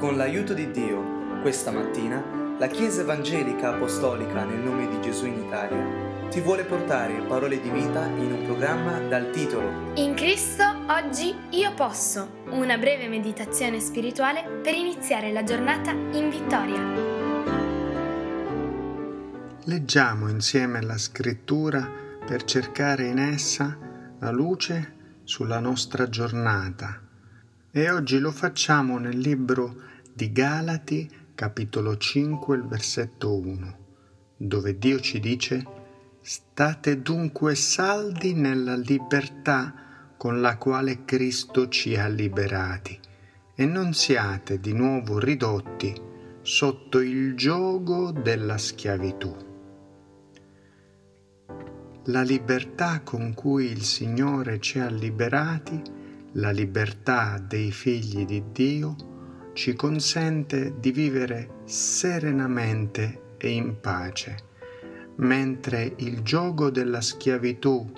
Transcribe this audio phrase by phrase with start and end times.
[0.00, 2.24] Con l'aiuto di Dio, questa mattina,
[2.58, 7.68] la Chiesa Evangelica Apostolica nel nome di Gesù in Italia ti vuole portare parole di
[7.68, 14.42] vita in un programma dal titolo In Cristo oggi io posso, una breve meditazione spirituale
[14.62, 16.80] per iniziare la giornata in vittoria.
[19.64, 21.86] Leggiamo insieme la scrittura
[22.24, 23.76] per cercare in essa
[24.18, 27.08] la luce sulla nostra giornata
[27.72, 29.76] e oggi lo facciamo nel libro
[30.12, 33.78] di Galati, capitolo 5, il versetto 1,
[34.36, 35.64] dove Dio ci dice
[36.20, 42.98] State dunque saldi nella libertà con la quale Cristo ci ha liberati
[43.54, 45.94] e non siate di nuovo ridotti
[46.42, 49.36] sotto il gioco della schiavitù.
[52.06, 55.98] La libertà con cui il Signore ci ha liberati
[56.34, 64.36] la libertà dei figli di Dio ci consente di vivere serenamente e in pace,
[65.16, 67.90] mentre il gioco della schiavitù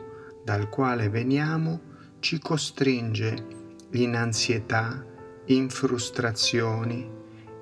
[0.44, 1.80] dal quale veniamo
[2.20, 3.60] ci costringe
[3.92, 5.04] in ansietà,
[5.46, 7.08] in frustrazioni,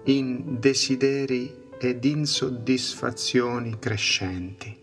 [0.05, 4.80] in desideri ed insoddisfazioni crescenti.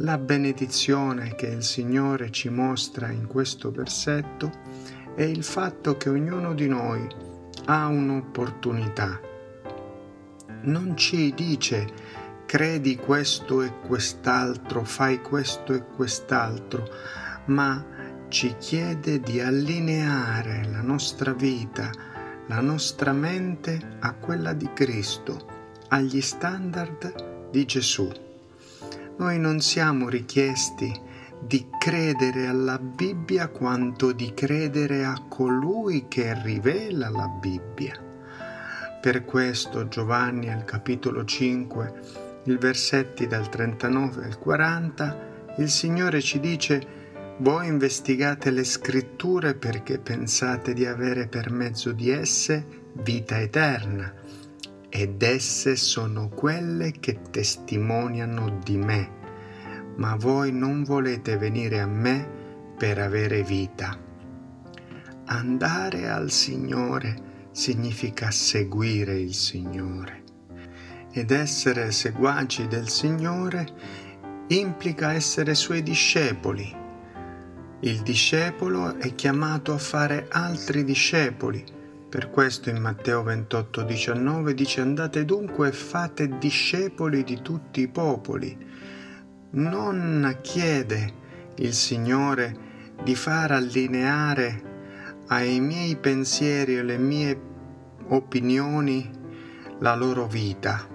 [0.00, 4.52] La benedizione che il Signore ci mostra in questo versetto
[5.14, 7.08] è il fatto che ognuno di noi
[7.64, 9.18] ha un'opportunità.
[10.64, 11.88] Non ci dice
[12.44, 16.86] credi questo e quest'altro, fai questo e quest'altro,
[17.46, 17.82] ma
[18.28, 21.90] ci chiede di allineare la nostra vita,
[22.48, 25.46] la nostra mente a quella di Cristo,
[25.88, 28.24] agli standard di Gesù.
[29.18, 30.92] Noi non siamo richiesti
[31.40, 37.98] di credere alla Bibbia quanto di credere a colui che rivela la Bibbia.
[39.00, 41.94] Per questo Giovanni al capitolo 5,
[42.44, 46.94] il versetti dal 39 al 40, il Signore ci dice
[47.38, 54.12] voi investigate le scritture perché pensate di avere per mezzo di esse vita eterna
[54.96, 59.10] ed esse sono quelle che testimoniano di me,
[59.96, 62.26] ma voi non volete venire a me
[62.78, 63.94] per avere vita.
[65.26, 70.22] Andare al Signore significa seguire il Signore
[71.12, 73.66] ed essere seguaci del Signore
[74.46, 76.74] implica essere suoi discepoli.
[77.80, 81.75] Il discepolo è chiamato a fare altri discepoli
[82.08, 87.88] per questo in Matteo 28, 19 dice andate dunque e fate discepoli di tutti i
[87.88, 88.56] popoli.
[89.50, 91.12] Non chiede
[91.56, 92.56] il Signore
[93.02, 94.74] di far allineare
[95.28, 97.40] ai miei pensieri e alle mie
[98.08, 99.10] opinioni
[99.80, 100.86] la loro vita,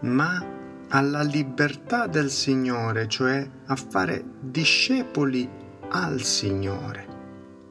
[0.00, 0.44] ma
[0.88, 5.48] alla libertà del Signore, cioè a fare discepoli
[5.90, 7.06] al Signore.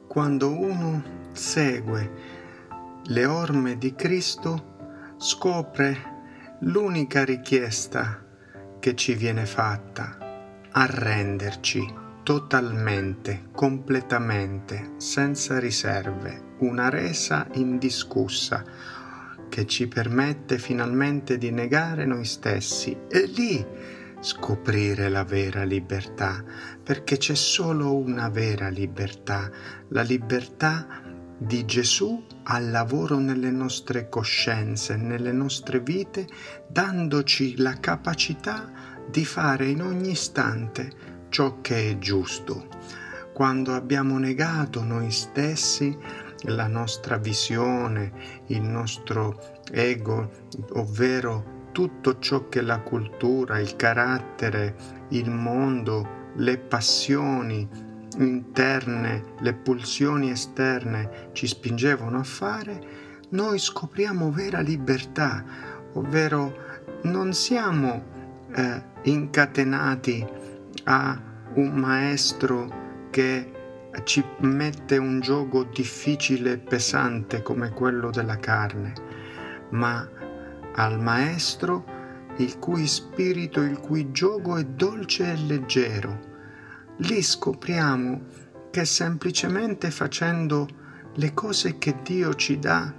[0.06, 1.02] Quando uno
[1.32, 2.31] segue
[3.06, 6.10] le orme di Cristo, scopre
[6.60, 8.24] l'unica richiesta
[8.78, 10.18] che ci viene fatta,
[10.70, 18.64] arrenderci totalmente, completamente, senza riserve, una resa indiscussa
[19.48, 23.66] che ci permette finalmente di negare noi stessi e lì
[24.20, 26.42] scoprire la vera libertà,
[26.82, 29.50] perché c'è solo una vera libertà,
[29.88, 31.02] la libertà
[31.44, 36.26] di Gesù al lavoro nelle nostre coscienze, nelle nostre vite,
[36.68, 38.70] dandoci la capacità
[39.10, 40.90] di fare in ogni istante
[41.30, 42.68] ciò che è giusto.
[43.32, 45.96] Quando abbiamo negato noi stessi,
[46.42, 48.12] la nostra visione,
[48.46, 50.30] il nostro ego,
[50.74, 54.76] ovvero tutto ciò che la cultura, il carattere,
[55.10, 57.68] il mondo, le passioni,
[58.18, 62.80] interne, le pulsioni esterne ci spingevano a fare,
[63.30, 65.44] noi scopriamo vera libertà,
[65.94, 66.54] ovvero
[67.02, 68.04] non siamo
[68.54, 70.26] eh, incatenati
[70.84, 71.20] a
[71.54, 73.50] un maestro che
[74.04, 78.92] ci mette un gioco difficile e pesante come quello della carne,
[79.70, 80.08] ma
[80.74, 81.84] al maestro
[82.38, 86.31] il cui spirito, il cui gioco è dolce e leggero
[86.98, 88.20] lì scopriamo
[88.70, 90.68] che semplicemente facendo
[91.14, 92.92] le cose che Dio ci dà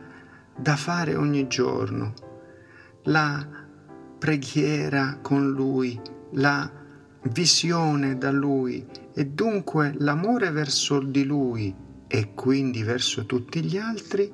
[0.56, 2.14] da fare ogni giorno,
[3.04, 3.46] la
[4.20, 6.00] preghiera con Lui,
[6.34, 6.70] la
[7.24, 11.76] visione da Lui e dunque l'amore verso di Lui
[12.08, 14.32] e quindi verso tutti gli altri,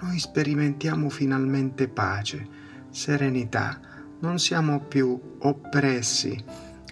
[0.00, 2.44] noi sperimentiamo finalmente pace,
[2.90, 3.80] serenità,
[4.20, 6.36] non siamo più oppressi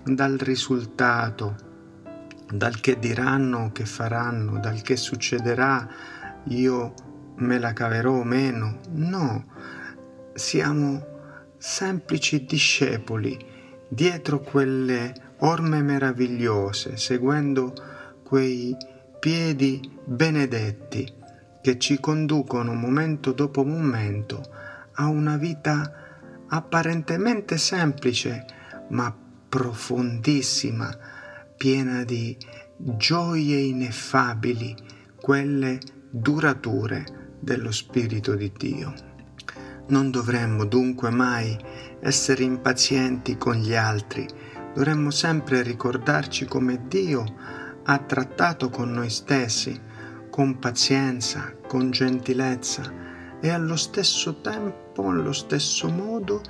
[0.05, 1.70] dal risultato,
[2.53, 5.89] dal che diranno, che faranno, dal che succederà,
[6.45, 6.95] io
[7.37, 8.79] me la caverò o meno.
[8.91, 9.45] No,
[10.35, 11.07] siamo
[11.57, 13.39] semplici discepoli
[13.89, 17.75] dietro quelle orme meravigliose, seguendo
[18.23, 18.77] quei
[19.19, 21.19] piedi benedetti
[21.61, 24.43] che ci conducono momento dopo momento
[24.95, 25.93] a una vita
[26.49, 28.45] apparentemente semplice,
[28.89, 29.15] ma
[29.49, 30.89] profondissima,
[31.61, 32.35] piena di
[32.75, 34.75] gioie ineffabili,
[35.21, 35.79] quelle
[36.09, 38.95] durature dello Spirito di Dio.
[39.89, 41.55] Non dovremmo dunque mai
[42.01, 44.27] essere impazienti con gli altri,
[44.73, 47.27] dovremmo sempre ricordarci come Dio
[47.85, 49.79] ha trattato con noi stessi,
[50.31, 52.91] con pazienza, con gentilezza
[53.39, 56.41] e allo stesso tempo, allo stesso modo,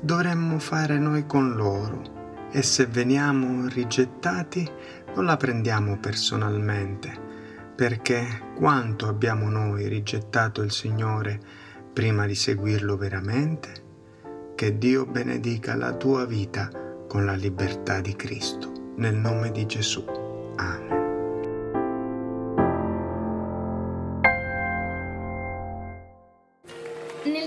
[0.00, 2.21] dovremmo fare noi con loro.
[2.54, 4.68] E se veniamo rigettati,
[5.14, 7.10] non la prendiamo personalmente,
[7.74, 11.40] perché quanto abbiamo noi rigettato il Signore
[11.94, 13.72] prima di seguirlo veramente?
[14.54, 16.68] Che Dio benedica la tua vita
[17.08, 18.70] con la libertà di Cristo.
[18.96, 20.04] Nel nome di Gesù.
[20.56, 21.00] Amen.
[27.24, 27.46] Nel